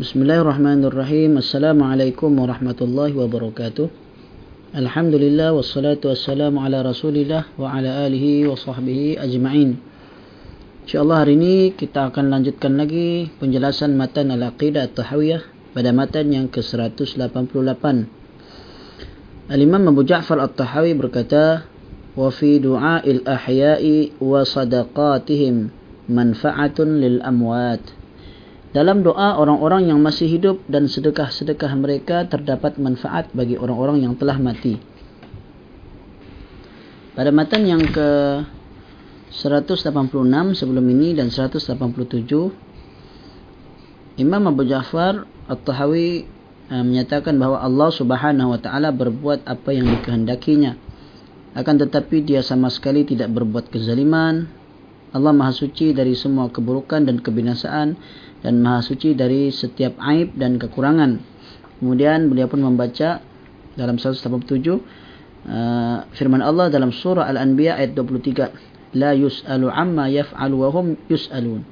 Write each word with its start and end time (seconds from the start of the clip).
Bismillahirrahmanirrahim. 0.00 1.44
Assalamualaikum 1.44 2.32
warahmatullahi 2.32 3.12
wabarakatuh. 3.12 3.84
Alhamdulillah 4.72 5.52
wassalatu 5.52 6.08
wassalamu 6.08 6.64
ala 6.64 6.80
Rasulillah 6.80 7.44
wa 7.60 7.68
ala 7.68 8.08
alihi 8.08 8.48
wa 8.48 8.56
sahbihi 8.56 9.20
ajma'in. 9.20 9.76
Insyaallah 10.88 11.20
hari 11.20 11.36
ini 11.36 11.76
kita 11.76 12.08
akan 12.08 12.32
lanjutkan 12.32 12.80
lagi 12.80 13.28
penjelasan 13.44 13.92
matan 13.92 14.32
al-aqidah 14.32 14.88
at-tahawiyah 14.88 15.44
pada 15.76 15.92
matan 15.92 16.32
yang 16.32 16.48
ke-188. 16.48 17.84
Al-Imam 19.52 19.84
Abu 19.84 20.00
Ja'far 20.08 20.40
at-Tahawi 20.40 20.96
berkata, 20.96 21.68
"Wa 22.16 22.32
fi 22.32 22.56
du'a'il 22.56 23.28
ahya'i 23.28 24.16
wa 24.16 24.48
sadaqatihim 24.48 25.68
manfa'atun 26.08 26.88
lil 27.04 27.20
amwat." 27.20 27.99
Dalam 28.70 29.02
doa 29.02 29.34
orang-orang 29.34 29.90
yang 29.90 29.98
masih 29.98 30.30
hidup 30.30 30.62
dan 30.70 30.86
sedekah-sedekah 30.86 31.74
mereka 31.74 32.22
terdapat 32.30 32.78
manfaat 32.78 33.26
bagi 33.34 33.58
orang-orang 33.58 34.06
yang 34.06 34.14
telah 34.14 34.38
mati. 34.38 34.78
Pada 37.18 37.34
matan 37.34 37.66
yang 37.66 37.82
ke 37.90 38.08
186 39.34 39.90
sebelum 40.54 40.86
ini 40.86 41.18
dan 41.18 41.34
187 41.34 41.74
Imam 44.22 44.42
Abu 44.46 44.62
Ja'far 44.62 45.26
At-Tahawi 45.50 46.26
eh, 46.70 46.84
menyatakan 46.86 47.34
bahawa 47.34 47.66
Allah 47.66 47.90
Subhanahu 47.90 48.54
wa 48.54 48.60
taala 48.62 48.94
berbuat 48.94 49.50
apa 49.50 49.74
yang 49.74 49.90
dikehendakinya. 49.98 50.78
Akan 51.58 51.82
tetapi 51.82 52.22
dia 52.22 52.46
sama 52.46 52.70
sekali 52.70 53.02
tidak 53.02 53.34
berbuat 53.34 53.74
kezaliman. 53.74 54.46
Allah 55.10 55.34
Maha 55.34 55.50
Suci 55.50 55.90
dari 55.90 56.14
semua 56.14 56.46
keburukan 56.54 57.02
dan 57.02 57.18
kebinasaan 57.18 57.98
dan 58.40 58.64
maha 58.64 58.80
suci 58.80 59.12
dari 59.12 59.52
setiap 59.52 60.00
aib 60.00 60.36
dan 60.36 60.56
kekurangan. 60.56 61.20
Kemudian 61.80 62.28
beliau 62.28 62.48
pun 62.48 62.60
membaca 62.60 63.20
dalam 63.76 63.96
187 63.96 64.20
uh, 65.48 66.04
firman 66.12 66.44
Allah 66.44 66.68
dalam 66.68 66.92
surah 66.92 67.24
Al-Anbiya 67.28 67.80
ayat 67.80 67.96
23, 67.96 68.96
la 69.00 69.16
yus'alu 69.16 69.68
amma 69.72 70.08
yaf'alu 70.12 70.54
wa 70.56 70.68
hum 70.72 70.86
yus'alun. 71.08 71.64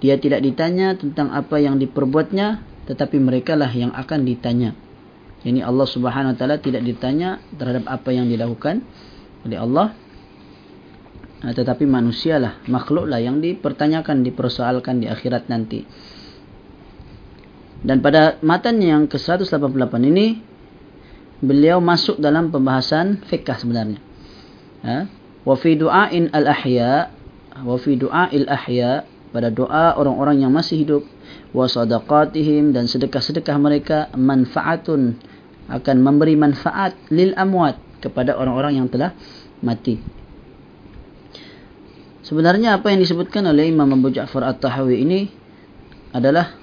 Dia 0.00 0.20
tidak 0.20 0.44
ditanya 0.44 0.96
tentang 0.96 1.32
apa 1.32 1.56
yang 1.56 1.80
diperbuatnya, 1.80 2.60
tetapi 2.88 3.16
mereka 3.16 3.56
lah 3.56 3.72
yang 3.72 3.92
akan 3.96 4.28
ditanya. 4.28 4.76
Ini 5.46 5.64
Allah 5.64 5.86
Subhanahu 5.88 6.34
wa 6.34 6.36
taala 6.36 6.56
tidak 6.60 6.84
ditanya 6.84 7.40
terhadap 7.56 7.88
apa 7.88 8.10
yang 8.12 8.28
dilakukan 8.28 8.84
oleh 9.46 9.58
Allah, 9.60 9.94
tetapi 11.54 11.86
manusialah, 11.86 12.66
makhluklah 12.66 13.22
yang 13.22 13.38
dipertanyakan, 13.38 14.26
dipersoalkan 14.26 14.98
di 14.98 15.06
akhirat 15.06 15.46
nanti. 15.46 15.86
Dan 17.86 18.02
pada 18.02 18.40
matan 18.42 18.82
yang 18.82 19.06
ke-188 19.06 19.94
ini, 20.10 20.42
beliau 21.38 21.78
masuk 21.78 22.18
dalam 22.18 22.50
pembahasan 22.50 23.22
fiqah 23.28 23.60
sebenarnya. 23.60 24.00
Ha? 24.82 25.06
Wa 25.46 25.54
fi 25.54 25.78
du'ain 25.78 26.32
al-ahya, 26.34 27.14
wa 27.62 27.76
fi 27.78 27.94
du'ail 27.94 28.48
ahya, 28.50 29.06
pada 29.30 29.52
doa 29.52 29.94
orang-orang 30.00 30.42
yang 30.42 30.50
masih 30.50 30.82
hidup, 30.82 31.02
wa 31.54 31.68
sadaqatihim 31.70 32.72
dan 32.74 32.88
sedekah-sedekah 32.90 33.56
mereka 33.60 33.98
manfaatun 34.16 35.20
akan 35.70 35.96
memberi 36.02 36.34
manfaat 36.34 36.96
lil 37.12 37.36
amwat 37.38 37.78
kepada 38.02 38.34
orang-orang 38.34 38.82
yang 38.82 38.88
telah 38.90 39.12
mati. 39.62 40.25
Sebenarnya 42.26 42.82
apa 42.82 42.90
yang 42.90 42.98
disebutkan 42.98 43.46
oleh 43.46 43.70
Imam 43.70 43.86
Abu 43.86 44.10
Ja'far 44.10 44.42
At-Tahawi 44.50 45.06
ini 45.06 45.30
adalah 46.10 46.58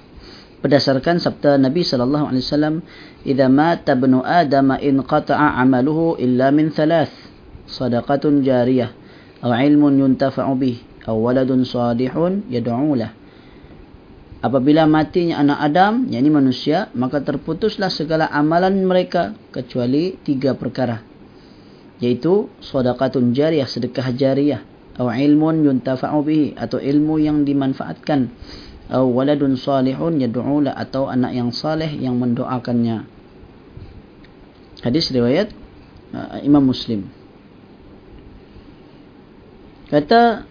berdasarkan 0.60 1.16
sabda 1.16 1.56
Nabi 1.56 1.80
sallallahu 1.80 2.28
alaihi 2.28 2.44
wasallam, 2.44 2.74
"Idza 3.24 3.48
mata 3.48 3.96
ibnu 3.96 4.20
Adam 4.20 4.76
in 4.84 5.00
qata'a 5.00 5.56
'amaluhu 5.56 6.20
illa 6.20 6.52
min 6.52 6.68
thalath: 6.68 7.16
sadaqatun 7.64 8.44
jariyah 8.44 8.92
aw 9.40 9.56
'ilmun 9.56 10.04
yuntafa'u 10.04 10.52
bih 10.52 10.84
aw 11.08 11.16
waladun 11.16 11.64
salihun 11.64 12.44
yad'u 12.52 12.92
lah." 13.00 13.16
Apabila 14.44 14.84
matinya 14.84 15.40
anak 15.40 15.64
Adam, 15.64 16.12
yakni 16.12 16.28
manusia, 16.28 16.92
maka 16.92 17.24
terputuslah 17.24 17.88
segala 17.88 18.28
amalan 18.28 18.84
mereka 18.84 19.32
kecuali 19.48 20.20
tiga 20.20 20.52
perkara. 20.52 21.00
Yaitu 22.04 22.52
sedekah 22.60 23.08
jariyah, 23.32 23.64
sedekah 23.64 24.12
jariyah 24.12 24.73
atau 24.94 25.10
ilmun 25.10 25.66
yuntafa'u 25.66 26.22
bihi. 26.22 26.46
Atau 26.54 26.78
ilmu 26.78 27.18
yang 27.18 27.42
dimanfaatkan. 27.42 28.30
Atau 28.86 29.10
waladun 29.10 29.58
salihun 29.58 30.22
yad'u 30.22 30.62
la 30.62 30.78
atau 30.78 31.10
anak 31.10 31.34
yang 31.34 31.50
saleh 31.50 31.90
yang 31.98 32.14
mendoakannya. 32.14 33.10
Hadis 34.86 35.10
riwayat 35.10 35.50
uh, 36.14 36.38
Imam 36.46 36.62
Muslim. 36.62 37.10
Kata 39.90 40.46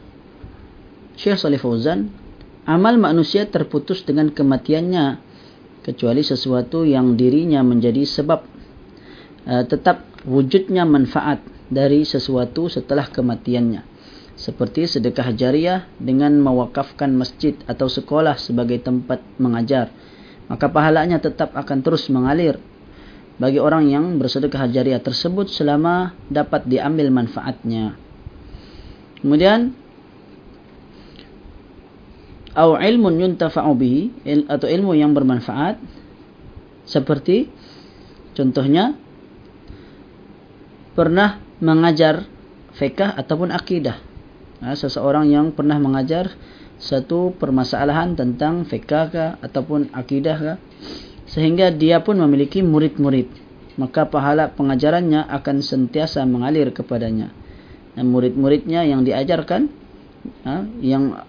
Syekh 1.16 1.40
Salih 1.40 1.62
Fauzan 1.62 2.12
amal 2.68 3.00
manusia 3.00 3.48
terputus 3.48 4.04
dengan 4.04 4.34
kematiannya 4.34 5.22
kecuali 5.84 6.24
sesuatu 6.26 6.84
yang 6.84 7.16
dirinya 7.16 7.64
menjadi 7.64 8.04
sebab. 8.04 8.44
Uh, 9.44 9.64
tetap 9.68 10.04
wujudnya 10.28 10.84
manfaat 10.84 11.44
dari 11.68 12.04
sesuatu 12.04 12.68
setelah 12.68 13.08
kematiannya 13.08 13.93
seperti 14.34 14.90
sedekah 14.90 15.30
jariah 15.38 15.86
dengan 16.02 16.34
mewakafkan 16.42 17.14
masjid 17.14 17.54
atau 17.70 17.86
sekolah 17.86 18.38
sebagai 18.38 18.82
tempat 18.82 19.22
mengajar 19.38 19.94
maka 20.54 20.68
pahalanya 20.68 21.20
tetap 21.24 21.56
akan 21.56 21.80
terus 21.82 22.12
mengalir. 22.12 22.60
Bagi 23.40 23.58
orang 23.58 23.90
yang 23.90 24.06
bersedekah 24.22 24.70
jariah 24.70 25.02
tersebut 25.02 25.50
selama 25.50 26.14
dapat 26.30 26.70
diambil 26.70 27.10
manfaatnya. 27.10 27.98
Kemudian 29.18 29.74
au 32.54 32.78
ilmun 32.78 33.18
yuntafa'u 33.18 33.74
bihi 33.74 34.30
atau 34.46 34.70
ilmu 34.70 34.94
yang 34.94 35.18
bermanfaat 35.18 35.82
seperti 36.86 37.50
contohnya 38.38 38.94
pernah 40.94 41.42
mengajar 41.58 42.30
fikah 42.78 43.18
ataupun 43.18 43.50
akidah 43.50 43.98
ha, 44.64 44.74
seseorang 44.74 45.30
yang 45.30 45.52
pernah 45.52 45.78
mengajar 45.78 46.32
satu 46.80 47.36
permasalahan 47.38 48.16
tentang 48.18 48.66
fiqh 48.66 48.92
ataupun 49.44 49.92
akidah 49.94 50.38
ke, 50.40 50.54
sehingga 51.30 51.70
dia 51.72 52.02
pun 52.02 52.20
memiliki 52.20 52.64
murid-murid. 52.66 53.30
Maka 53.78 54.06
pahala 54.06 54.54
pengajarannya 54.54 55.28
akan 55.34 55.66
sentiasa 55.66 56.22
mengalir 56.30 56.70
kepadanya. 56.70 57.34
Dan 57.94 58.10
murid-muridnya 58.10 58.86
yang 58.86 59.06
diajarkan 59.06 59.70
ha, 60.48 60.66
yang 60.82 61.24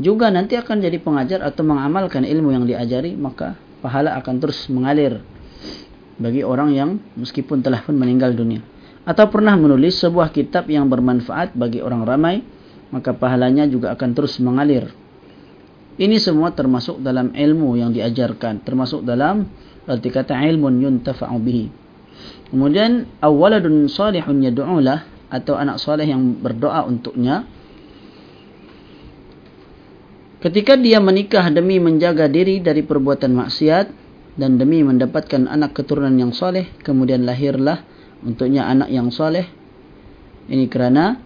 juga 0.00 0.32
nanti 0.32 0.56
akan 0.56 0.80
jadi 0.80 0.96
pengajar 0.96 1.44
atau 1.44 1.60
mengamalkan 1.60 2.24
ilmu 2.24 2.56
yang 2.56 2.64
diajari 2.64 3.12
maka 3.20 3.58
pahala 3.84 4.16
akan 4.16 4.40
terus 4.40 4.68
mengalir 4.72 5.20
bagi 6.16 6.40
orang 6.40 6.72
yang 6.72 6.90
meskipun 7.20 7.60
telah 7.60 7.84
pun 7.84 7.96
meninggal 7.96 8.32
dunia 8.32 8.64
atau 9.04 9.26
pernah 9.32 9.56
menulis 9.56 9.96
sebuah 10.00 10.30
kitab 10.30 10.68
yang 10.68 10.86
bermanfaat 10.86 11.56
bagi 11.56 11.80
orang 11.80 12.04
ramai, 12.04 12.44
maka 12.92 13.16
pahalanya 13.16 13.64
juga 13.64 13.94
akan 13.96 14.10
terus 14.12 14.36
mengalir. 14.42 14.92
Ini 16.00 16.16
semua 16.16 16.52
termasuk 16.52 17.00
dalam 17.04 17.32
ilmu 17.32 17.76
yang 17.76 17.92
diajarkan, 17.92 18.64
termasuk 18.64 19.04
dalam 19.04 19.48
arti 19.84 20.08
kata 20.08 20.32
ilmun 20.32 20.80
yuntafa'u 20.80 21.36
bihi. 21.40 21.66
Kemudian 22.52 23.06
awaladun 23.20 23.88
salihun 23.88 24.44
yad'ulah 24.44 25.06
atau 25.30 25.54
anak 25.56 25.78
soleh 25.78 26.08
yang 26.08 26.40
berdoa 26.40 26.84
untuknya. 26.84 27.46
Ketika 30.40 30.74
dia 30.74 30.98
menikah 31.04 31.52
demi 31.52 31.76
menjaga 31.76 32.24
diri 32.26 32.64
dari 32.64 32.80
perbuatan 32.80 33.36
maksiat 33.36 33.86
dan 34.40 34.56
demi 34.56 34.80
mendapatkan 34.80 35.44
anak 35.46 35.76
keturunan 35.76 36.16
yang 36.16 36.32
soleh, 36.32 36.64
kemudian 36.80 37.28
lahirlah 37.28 37.84
untuknya 38.24 38.68
anak 38.68 38.88
yang 38.92 39.08
soleh. 39.08 39.48
Ini 40.50 40.66
kerana 40.66 41.20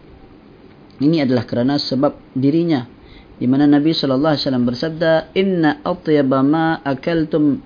ini 1.03 1.23
adalah 1.23 1.45
kerana 1.49 1.81
sebab 1.81 2.37
dirinya. 2.37 2.87
Di 3.35 3.51
mana 3.51 3.67
Nabi 3.67 3.91
sallallahu 3.91 4.39
alaihi 4.39 4.45
wasallam 4.47 4.67
bersabda 4.69 5.13
inna 5.35 5.83
atyaba 5.83 6.39
ma 6.47 6.79
akaltum 6.87 7.59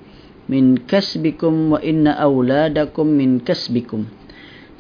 min 0.48 0.80
kasbikum 0.88 1.76
wa 1.76 1.78
inna 1.84 2.16
auladakum 2.16 3.04
min 3.04 3.44
kasbikum. 3.44 4.08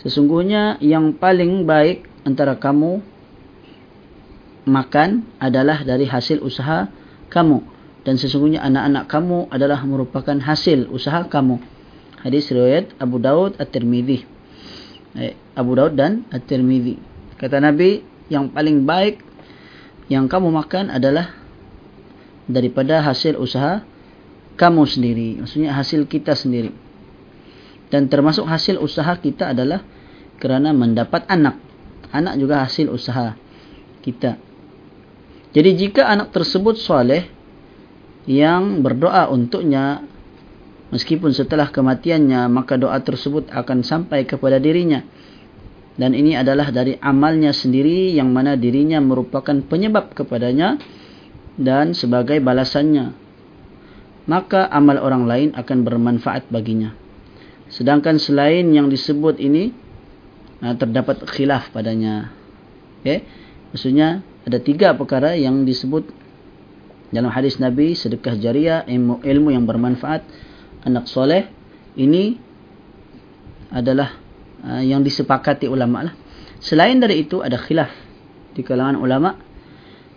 Sesungguhnya 0.00 0.80
yang 0.80 1.12
paling 1.18 1.68
baik 1.68 2.08
antara 2.24 2.56
kamu 2.56 3.04
makan 4.64 5.28
adalah 5.36 5.84
dari 5.84 6.08
hasil 6.08 6.40
usaha 6.40 6.88
kamu. 7.28 7.60
Dan 8.06 8.16
sesungguhnya 8.16 8.64
anak-anak 8.64 9.04
kamu 9.12 9.38
adalah 9.52 9.84
merupakan 9.84 10.40
hasil 10.40 10.88
usaha 10.88 11.28
kamu. 11.28 11.60
Hadis 12.24 12.48
riwayat 12.48 12.96
Abu 12.96 13.20
Daud 13.20 13.60
At-Tirmizi 13.60 14.37
Eh, 14.37 14.37
Abu 15.56 15.72
Daud 15.78 15.96
dan 15.96 16.28
At-Tirmidzi. 16.28 17.00
Kata 17.38 17.62
Nabi, 17.62 18.02
yang 18.28 18.52
paling 18.52 18.84
baik 18.84 19.24
yang 20.08 20.28
kamu 20.28 20.52
makan 20.52 20.92
adalah 20.92 21.32
daripada 22.48 23.04
hasil 23.04 23.36
usaha 23.36 23.84
kamu 24.58 24.82
sendiri. 24.88 25.28
Maksudnya 25.44 25.76
hasil 25.76 26.08
kita 26.08 26.32
sendiri. 26.34 26.72
Dan 27.88 28.08
termasuk 28.08 28.44
hasil 28.44 28.76
usaha 28.80 29.16
kita 29.16 29.56
adalah 29.56 29.80
kerana 30.36 30.76
mendapat 30.76 31.24
anak. 31.28 31.56
Anak 32.12 32.36
juga 32.40 32.64
hasil 32.64 32.88
usaha 32.88 33.36
kita. 34.00 34.40
Jadi 35.52 35.70
jika 35.76 36.08
anak 36.08 36.32
tersebut 36.32 36.76
soleh 36.76 37.28
yang 38.28 38.84
berdoa 38.84 39.32
untuknya 39.32 40.04
meskipun 40.94 41.32
setelah 41.32 41.68
kematiannya 41.68 42.48
maka 42.48 42.76
doa 42.80 42.98
tersebut 43.00 43.48
akan 43.52 43.84
sampai 43.84 44.24
kepada 44.24 44.56
dirinya. 44.60 45.04
Dan 45.98 46.14
ini 46.14 46.38
adalah 46.38 46.70
dari 46.70 46.94
amalnya 47.02 47.50
sendiri 47.50 48.14
yang 48.14 48.30
mana 48.30 48.54
dirinya 48.54 49.02
merupakan 49.02 49.58
penyebab 49.66 50.14
kepadanya 50.14 50.78
dan 51.58 51.90
sebagai 51.90 52.38
balasannya. 52.38 53.18
Maka 54.30 54.70
amal 54.70 55.02
orang 55.02 55.26
lain 55.26 55.48
akan 55.58 55.78
bermanfaat 55.82 56.46
baginya. 56.54 56.94
Sedangkan 57.66 58.22
selain 58.22 58.70
yang 58.70 58.86
disebut 58.86 59.42
ini 59.42 59.74
terdapat 60.58 61.26
khilaf 61.26 61.74
padanya. 61.74 62.30
Okey? 63.02 63.26
Maksudnya 63.74 64.22
ada 64.46 64.58
tiga 64.62 64.94
perkara 64.94 65.34
yang 65.34 65.66
disebut 65.66 66.08
dalam 67.10 67.32
hadis 67.32 67.58
Nabi 67.58 67.98
sedekah 67.98 68.38
jariah 68.38 68.86
ilmu, 68.86 69.18
ilmu 69.24 69.48
yang 69.50 69.66
bermanfaat 69.66 70.22
anak 70.86 71.10
soleh 71.10 71.48
ini 71.98 72.38
adalah 73.72 74.14
uh, 74.64 74.82
yang 74.82 75.02
disepakati 75.02 75.66
ulama 75.66 76.10
lah. 76.10 76.14
Selain 76.58 76.98
dari 76.98 77.22
itu 77.22 77.42
ada 77.42 77.54
khilaf 77.54 77.90
di 78.54 78.66
kalangan 78.66 78.98
ulama 78.98 79.38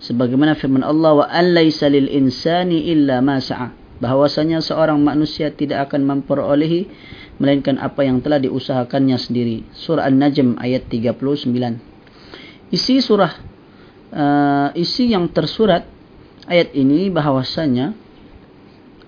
sebagaimana 0.01 0.57
firman 0.57 0.81
Allah 0.81 1.11
wa 1.21 1.25
alaysa 1.29 1.89
lil 1.89 2.09
insani 2.09 2.89
illa 2.89 3.21
ma 3.21 3.37
sa'a. 3.37 3.77
Bahwasanya 4.01 4.65
seorang 4.65 4.97
manusia 4.97 5.53
tidak 5.53 5.89
akan 5.89 6.09
memperolehi 6.09 6.89
melainkan 7.37 7.77
apa 7.77 8.01
yang 8.01 8.17
telah 8.25 8.41
diusahakannya 8.41 9.13
sendiri. 9.21 9.61
Surah 9.77 10.09
an-najm 10.09 10.57
ayat 10.57 10.89
39 10.89 11.91
isi 12.71 13.03
surah 13.03 13.31
uh, 14.15 14.69
isi 14.73 15.11
yang 15.11 15.27
tersurat 15.29 15.83
ayat 16.47 16.71
ini 16.71 17.11
bahawasanya 17.11 17.93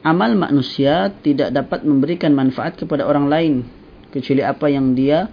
amal 0.04 0.36
manusia 0.36 1.10
tidak 1.24 1.56
dapat 1.56 1.88
memberikan 1.88 2.36
manfaat 2.36 2.76
kepada 2.76 3.08
orang 3.08 3.32
lain 3.32 3.54
kecuali 4.12 4.44
apa 4.44 4.68
yang 4.70 4.94
dia 4.94 5.32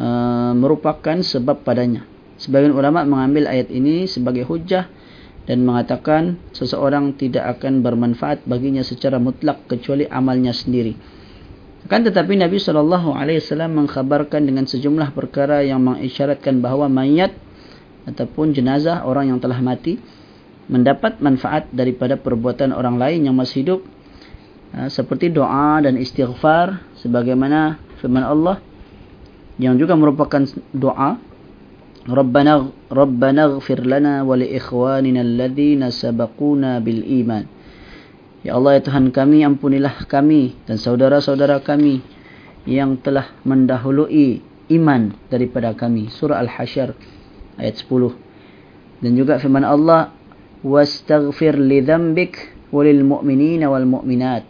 uh, 0.00 0.52
merupakan 0.56 1.20
sebab 1.20 1.62
padanya. 1.62 2.08
Sebagian 2.40 2.74
ulama 2.74 3.06
mengambil 3.06 3.46
ayat 3.46 3.70
ini 3.70 4.10
sebagai 4.10 4.42
hujah 4.48 4.90
dan 5.46 5.62
mengatakan 5.62 6.40
seseorang 6.50 7.14
tidak 7.14 7.60
akan 7.60 7.84
bermanfaat 7.84 8.42
baginya 8.48 8.82
secara 8.82 9.22
mutlak 9.22 9.68
kecuali 9.70 10.08
amalnya 10.10 10.50
sendiri. 10.50 10.96
Kan 11.86 12.06
tetapi 12.06 12.38
Nabi 12.38 12.62
sallallahu 12.62 13.14
alaihi 13.14 13.42
wasallam 13.42 13.84
mengkhabarkan 13.84 14.46
dengan 14.46 14.64
sejumlah 14.70 15.14
perkara 15.14 15.66
yang 15.66 15.82
mengisyaratkan 15.82 16.62
bahawa 16.62 16.86
mayat 16.86 17.34
ataupun 18.06 18.54
jenazah 18.54 19.02
orang 19.02 19.34
yang 19.34 19.38
telah 19.42 19.58
mati 19.58 19.98
mendapat 20.72 21.20
manfaat 21.20 21.68
daripada 21.68 22.16
perbuatan 22.16 22.72
orang 22.72 22.96
lain 22.96 23.28
yang 23.28 23.36
masih 23.36 23.60
hidup. 23.60 23.80
Ha, 24.72 24.88
seperti 24.88 25.28
doa 25.28 25.84
dan 25.84 26.00
istighfar 26.00 26.80
sebagaimana 27.04 27.76
firman 28.00 28.24
Allah 28.24 28.56
yang 29.60 29.76
juga 29.76 29.92
merupakan 29.92 30.40
doa. 30.72 31.20
Rabbana 32.02 32.66
Rabbana 32.90 33.60
ighfir 33.60 33.84
lana 33.86 34.26
wa 34.26 34.34
li 34.34 34.50
ikhwanina 34.58 35.22
alladhina 35.22 35.92
sabaquna 35.92 36.80
bil 36.80 37.04
iman. 37.22 37.44
Ya 38.42 38.58
Allah 38.58 38.80
ya 38.80 38.90
Tuhan 38.90 39.14
kami 39.14 39.46
ampunilah 39.46 40.08
kami 40.10 40.56
dan 40.66 40.80
saudara-saudara 40.80 41.62
kami 41.62 42.02
yang 42.66 42.98
telah 42.98 43.30
mendahului 43.46 44.42
iman 44.72 45.14
daripada 45.30 45.76
kami. 45.78 46.10
Surah 46.10 46.42
al-hasyr 46.42 46.96
ayat 47.60 47.78
10 47.78 48.18
dan 49.02 49.12
juga 49.14 49.38
firman 49.38 49.62
Allah 49.62 50.14
wastaghfir 50.62 51.58
li 51.58 51.82
dhanbik 51.82 52.38
walil 52.74 53.02
mu'minina 53.04 53.68
wal 53.68 53.86
mu'minat. 53.86 54.46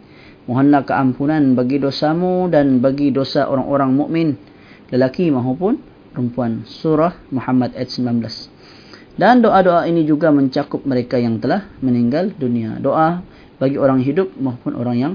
Mohonlah 0.47 0.83
keampunan 0.83 1.55
bagi 1.55 1.79
dosamu 1.79 2.51
dan 2.51 2.83
bagi 2.83 3.09
dosa 3.09 3.47
orang-orang 3.47 3.91
mukmin 3.95 4.27
lelaki 4.91 5.31
maupun 5.31 5.79
perempuan. 6.11 6.67
Surah 6.67 7.15
Muhammad 7.31 7.73
ayat 7.73 7.89
19 7.89 8.53
dan 9.13 9.45
doa-doa 9.45 9.85
ini 9.85 10.09
juga 10.09 10.33
mencakup 10.33 10.89
mereka 10.89 11.21
yang 11.21 11.37
telah 11.37 11.69
meninggal 11.85 12.33
dunia. 12.33 12.81
Doa 12.81 13.21
bagi 13.61 13.77
orang 13.77 14.01
hidup 14.01 14.33
maupun 14.41 14.73
orang 14.73 14.97
yang 14.97 15.13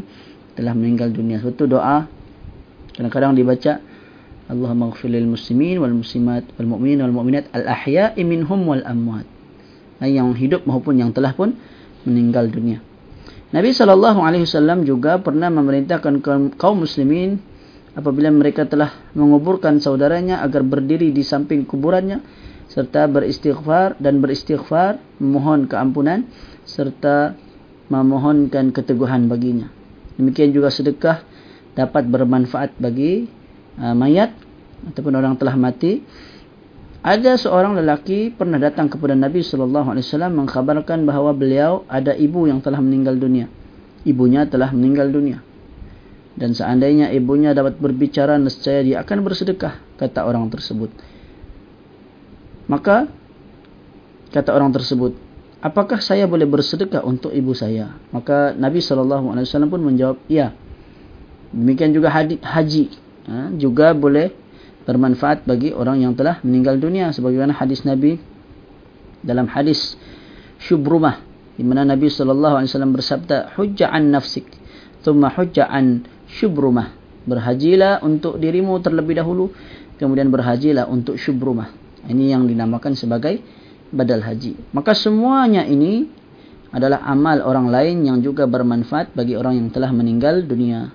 telah 0.54 0.70
meninggal 0.70 1.10
dunia. 1.10 1.42
Suatu 1.42 1.66
doa 1.66 2.06
kadang-kadang 2.94 3.34
dibaca 3.34 3.82
Allahumma 4.48 4.94
ghfir 4.94 5.10
lil 5.12 5.26
muslimin 5.26 5.82
wal 5.82 5.92
muslimat 5.92 6.46
wal 6.56 6.78
mu'minin 6.78 7.02
wal 7.04 7.14
mu'minat 7.20 7.50
al 7.52 7.66
ahya'i 7.68 8.22
minhum 8.22 8.64
wal 8.64 8.80
amwat 8.86 9.26
yang 10.06 10.30
hidup 10.38 10.62
maupun 10.68 11.00
yang 11.00 11.10
telah 11.10 11.34
pun 11.34 11.58
meninggal 12.06 12.46
dunia. 12.46 12.78
Nabi 13.48 13.72
sallallahu 13.72 14.20
alaihi 14.20 14.44
wasallam 14.44 14.84
juga 14.84 15.18
pernah 15.18 15.48
memerintahkan 15.48 16.20
kaum 16.60 16.84
muslimin 16.84 17.40
apabila 17.96 18.28
mereka 18.28 18.68
telah 18.68 18.92
menguburkan 19.16 19.80
saudaranya 19.80 20.44
agar 20.44 20.62
berdiri 20.62 21.10
di 21.10 21.24
samping 21.24 21.64
kuburannya 21.64 22.20
serta 22.68 23.08
beristighfar 23.08 23.96
dan 23.96 24.20
beristighfar 24.20 25.00
memohon 25.18 25.64
keampunan 25.64 26.28
serta 26.68 27.32
memohonkan 27.88 28.70
keteguhan 28.70 29.26
baginya. 29.26 29.72
Demikian 30.20 30.52
juga 30.52 30.68
sedekah 30.68 31.24
dapat 31.72 32.04
bermanfaat 32.04 32.76
bagi 32.76 33.24
uh, 33.80 33.96
mayat 33.96 34.36
ataupun 34.92 35.16
orang 35.16 35.34
telah 35.40 35.56
mati 35.56 36.04
ada 36.98 37.38
seorang 37.38 37.78
lelaki 37.78 38.34
pernah 38.34 38.58
datang 38.58 38.90
kepada 38.90 39.14
Nabi 39.14 39.38
sallallahu 39.46 39.94
alaihi 39.94 40.02
wasallam 40.02 40.44
mengkhabarkan 40.44 41.06
bahawa 41.06 41.30
beliau 41.30 41.86
ada 41.86 42.10
ibu 42.18 42.50
yang 42.50 42.58
telah 42.58 42.82
meninggal 42.82 43.14
dunia. 43.14 43.46
Ibunya 44.02 44.50
telah 44.50 44.74
meninggal 44.74 45.14
dunia. 45.14 45.38
Dan 46.38 46.54
seandainya 46.54 47.10
ibunya 47.14 47.54
dapat 47.54 47.78
berbicara 47.78 48.38
nescaya 48.38 48.82
dia 48.82 48.96
akan 49.02 49.26
bersedekah 49.26 49.78
kata 49.98 50.26
orang 50.26 50.50
tersebut. 50.50 50.90
Maka 52.66 53.10
kata 54.34 54.50
orang 54.54 54.70
tersebut, 54.74 55.14
"Apakah 55.62 55.98
saya 56.02 56.26
boleh 56.26 56.46
bersedekah 56.46 57.02
untuk 57.02 57.30
ibu 57.34 57.54
saya?" 57.54 57.94
Maka 58.10 58.54
Nabi 58.54 58.82
sallallahu 58.82 59.34
alaihi 59.34 59.46
wasallam 59.46 59.70
pun 59.70 59.82
menjawab, 59.82 60.18
"Ya." 60.30 60.54
Demikian 61.54 61.96
juga 61.96 62.12
haji, 62.12 62.84
ha, 63.24 63.48
juga 63.56 63.96
boleh 63.96 64.30
bermanfaat 64.88 65.44
bagi 65.44 65.76
orang 65.76 66.00
yang 66.00 66.16
telah 66.16 66.40
meninggal 66.40 66.80
dunia. 66.80 67.12
Sebagaimana 67.12 67.52
hadis 67.52 67.84
Nabi 67.84 68.16
dalam 69.20 69.44
hadis 69.52 70.00
Syubrumah 70.58 71.20
di 71.58 71.66
mana 71.66 71.84
Nabi 71.84 72.08
sallallahu 72.08 72.62
alaihi 72.62 72.70
wasallam 72.70 72.94
bersabda 72.96 73.54
hujja 73.58 73.90
an 73.92 74.14
nafsik 74.14 74.46
thumma 75.04 75.28
hujja 75.34 75.68
an 75.68 76.06
Syubrumah 76.30 76.94
berhajilah 77.28 78.00
untuk 78.00 78.40
dirimu 78.40 78.78
terlebih 78.80 79.20
dahulu 79.20 79.52
kemudian 80.00 80.32
berhajilah 80.32 80.88
untuk 80.88 81.18
Syubrumah 81.20 81.68
ini 82.08 82.32
yang 82.32 82.48
dinamakan 82.48 82.94
sebagai 82.96 83.42
badal 83.92 84.22
haji. 84.24 84.56
Maka 84.72 84.94
semuanya 84.94 85.66
ini 85.66 86.08
adalah 86.70 87.00
amal 87.08 87.40
orang 87.44 87.72
lain 87.72 88.04
yang 88.04 88.18
juga 88.20 88.44
bermanfaat 88.44 89.16
bagi 89.16 89.34
orang 89.34 89.56
yang 89.56 89.68
telah 89.72 89.88
meninggal 89.88 90.44
dunia 90.44 90.92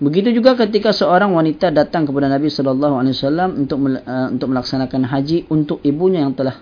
Begitu 0.00 0.32
juga 0.32 0.56
ketika 0.56 0.96
seorang 0.96 1.36
wanita 1.36 1.68
datang 1.68 2.08
kepada 2.08 2.32
Nabi 2.32 2.48
sallallahu 2.48 2.96
alaihi 2.96 3.12
wasallam 3.12 3.68
untuk 3.68 3.78
uh, 3.84 4.32
untuk 4.32 4.48
melaksanakan 4.48 5.04
haji 5.04 5.44
untuk 5.52 5.84
ibunya 5.84 6.24
yang 6.24 6.32
telah 6.32 6.56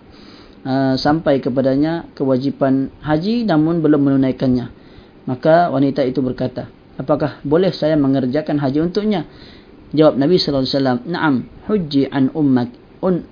uh, 0.66 0.98
sampai 0.98 1.38
kepadanya 1.38 2.10
kewajipan 2.18 2.90
haji 2.98 3.46
namun 3.46 3.78
belum 3.78 4.10
menunaikannya. 4.10 4.74
Maka 5.30 5.70
wanita 5.70 6.02
itu 6.02 6.18
berkata, 6.18 6.66
"Apakah 6.98 7.38
boleh 7.46 7.70
saya 7.70 7.94
mengerjakan 7.94 8.58
haji 8.58 8.82
untuknya?" 8.82 9.22
Jawab 9.94 10.18
Nabi 10.18 10.34
sallallahu 10.36 10.66
alaihi 10.66 10.74
wasallam, 10.74 10.98
"Na'am, 11.06 11.34
hujji 11.70 12.02
an 12.10 12.34
ummak 12.34 12.74
un 12.98 13.22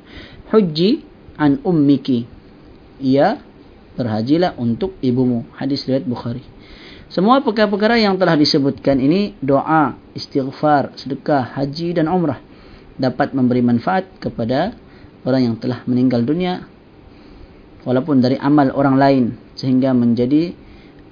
hujji 0.55 1.03
an 1.35 1.59
ummiki." 1.67 2.31
Ia 3.03 3.43
berhajilah 3.99 4.55
untuk 4.55 4.95
ibumu. 5.03 5.51
Hadis 5.59 5.83
riwayat 5.83 6.07
Bukhari. 6.07 6.56
Semua 7.07 7.39
perkara-perkara 7.39 8.03
yang 8.03 8.19
telah 8.19 8.35
disebutkan 8.35 8.99
ini 8.99 9.39
doa, 9.39 9.95
istighfar, 10.11 10.91
sedekah, 10.99 11.55
haji 11.55 11.95
dan 11.95 12.11
umrah 12.11 12.43
dapat 12.99 13.31
memberi 13.31 13.63
manfaat 13.63 14.11
kepada 14.19 14.75
orang 15.23 15.53
yang 15.53 15.57
telah 15.63 15.87
meninggal 15.87 16.27
dunia 16.27 16.67
walaupun 17.87 18.19
dari 18.19 18.35
amal 18.43 18.75
orang 18.75 18.97
lain 18.99 19.25
sehingga 19.55 19.95
menjadi 19.95 20.51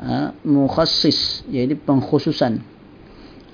uh, 0.02 0.34
mukhassis 0.42 1.46
yaitu 1.46 1.78
pengkhususan. 1.78 2.58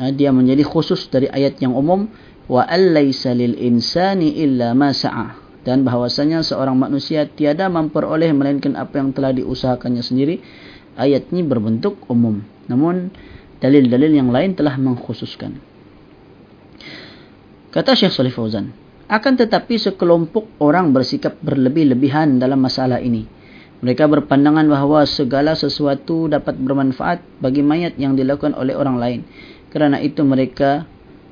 Uh, 0.01 0.11
dia 0.17 0.33
menjadi 0.33 0.65
khusus 0.65 1.13
dari 1.13 1.29
ayat 1.29 1.61
yang 1.61 1.77
umum 1.77 2.09
wa 2.49 2.65
allaysa 2.65 3.37
lil 3.37 3.53
insani 3.61 4.41
illa 4.41 4.73
ma 4.73 4.97
sa'a. 4.97 5.37
Dan 5.61 5.85
bahwasanya 5.85 6.41
seorang 6.41 6.73
manusia 6.73 7.29
tiada 7.29 7.69
memperoleh 7.69 8.33
melainkan 8.33 8.81
apa 8.81 8.97
yang 8.97 9.13
telah 9.13 9.37
diusahakannya 9.37 10.01
sendiri 10.01 10.41
ayat 11.01 11.33
ini 11.33 11.41
berbentuk 11.41 12.05
umum. 12.13 12.45
Namun 12.69 13.09
dalil-dalil 13.65 14.13
yang 14.13 14.29
lain 14.29 14.53
telah 14.53 14.77
mengkhususkan. 14.77 15.57
Kata 17.71 17.95
Syekh 17.97 18.13
Salih 18.13 18.35
Fauzan, 18.35 18.75
akan 19.07 19.33
tetapi 19.39 19.79
sekelompok 19.79 20.59
orang 20.63 20.91
bersikap 20.91 21.39
berlebih-lebihan 21.43 22.39
dalam 22.39 22.61
masalah 22.61 23.01
ini. 23.01 23.27
Mereka 23.81 24.05
berpandangan 24.07 24.69
bahawa 24.69 25.09
segala 25.09 25.57
sesuatu 25.57 26.29
dapat 26.29 26.59
bermanfaat 26.61 27.25
bagi 27.41 27.65
mayat 27.65 27.97
yang 27.97 28.13
dilakukan 28.13 28.53
oleh 28.53 28.77
orang 28.77 29.01
lain. 29.01 29.21
Kerana 29.73 30.03
itu 30.05 30.21
mereka 30.21 30.85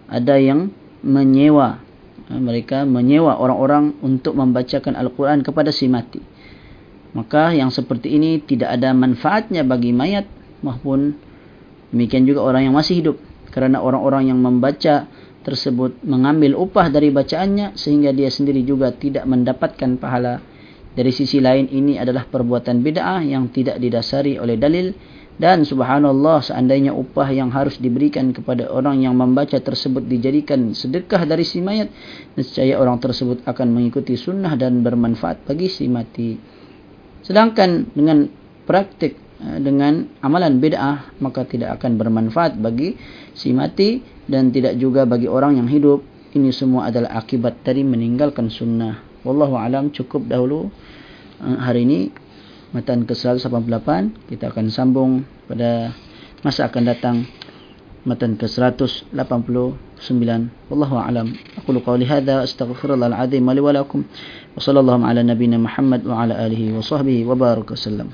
ada 0.08 0.40
yang 0.40 0.72
menyewa. 1.04 1.84
Mereka 2.32 2.88
menyewa 2.88 3.36
orang-orang 3.36 4.00
untuk 4.00 4.36
membacakan 4.36 4.96
Al-Quran 4.96 5.44
kepada 5.44 5.68
si 5.68 5.90
mati. 5.92 6.20
Maka 7.16 7.56
yang 7.56 7.72
seperti 7.72 8.20
ini 8.20 8.42
tidak 8.44 8.76
ada 8.76 8.92
manfaatnya 8.92 9.64
bagi 9.64 9.96
mayat 9.96 10.28
maupun 10.60 11.16
demikian 11.88 12.28
juga 12.28 12.44
orang 12.44 12.68
yang 12.68 12.74
masih 12.76 13.00
hidup. 13.00 13.16
Kerana 13.48 13.80
orang-orang 13.80 14.28
yang 14.28 14.38
membaca 14.38 15.08
tersebut 15.40 16.04
mengambil 16.04 16.52
upah 16.60 16.92
dari 16.92 17.08
bacaannya 17.08 17.72
sehingga 17.80 18.12
dia 18.12 18.28
sendiri 18.28 18.60
juga 18.60 18.92
tidak 18.92 19.24
mendapatkan 19.24 19.96
pahala. 19.96 20.44
Dari 20.92 21.14
sisi 21.14 21.38
lain 21.40 21.70
ini 21.70 21.96
adalah 21.96 22.26
perbuatan 22.28 22.84
bid'ah 22.84 23.24
yang 23.24 23.48
tidak 23.54 23.80
didasari 23.80 24.36
oleh 24.36 24.60
dalil. 24.60 24.92
Dan 25.38 25.62
subhanallah 25.62 26.42
seandainya 26.42 26.90
upah 26.90 27.30
yang 27.30 27.54
harus 27.54 27.78
diberikan 27.78 28.34
kepada 28.34 28.66
orang 28.74 29.06
yang 29.06 29.14
membaca 29.14 29.54
tersebut 29.54 30.02
dijadikan 30.02 30.74
sedekah 30.74 31.22
dari 31.22 31.46
si 31.46 31.62
mayat 31.62 31.94
nescaya 32.34 32.74
orang 32.74 32.98
tersebut 32.98 33.46
akan 33.46 33.70
mengikuti 33.70 34.18
sunnah 34.18 34.58
dan 34.58 34.82
bermanfaat 34.82 35.46
bagi 35.46 35.70
si 35.70 35.86
mati 35.86 36.34
sedangkan 37.28 37.92
dengan 37.92 38.32
praktik 38.64 39.20
eh, 39.44 39.58
dengan 39.60 40.08
amalan 40.24 40.56
bid'ah 40.56 41.20
maka 41.20 41.44
tidak 41.44 41.76
akan 41.76 42.00
bermanfaat 42.00 42.56
bagi 42.56 42.96
si 43.36 43.52
mati 43.52 44.00
dan 44.24 44.48
tidak 44.48 44.80
juga 44.80 45.04
bagi 45.04 45.28
orang 45.28 45.60
yang 45.60 45.68
hidup. 45.68 46.00
Ini 46.28 46.52
semua 46.52 46.92
adalah 46.92 47.16
akibat 47.20 47.64
dari 47.64 47.80
meninggalkan 47.84 48.52
sunnah. 48.52 49.00
Wallahu 49.24 49.56
alam 49.56 49.88
cukup 49.88 50.28
dahulu 50.28 50.68
Eh, 51.38 51.58
hari 51.58 51.86
ini. 51.86 52.00
Matan 52.68 53.08
ke-188 53.08 54.28
kita 54.28 54.52
akan 54.52 54.66
sambung 54.68 55.24
pada 55.48 55.96
masa 56.44 56.68
akan 56.68 56.84
datang 56.84 57.16
matan 58.06 58.36
ke-189 58.38 59.10
wallahu 60.70 60.94
alam. 61.00 61.34
Aqulu 61.58 61.82
qawli 61.82 62.04
hadha 62.06 62.44
astaghfirullah 62.46 63.10
al-azim 63.10 63.42
li 63.42 63.62
wa 63.62 63.72
lakum 63.74 64.04
wa 64.04 64.60
sallallahu 64.60 65.02
ala 65.02 65.22
nabiyyina 65.24 65.58
muhammad 65.58 66.06
wa 66.06 66.22
ala 66.22 66.38
alihi 66.38 66.74
wa 66.74 66.82
sahbihi 66.84 67.26
wa 67.26 67.34
baraka 67.34 67.74
sallam 67.74 68.10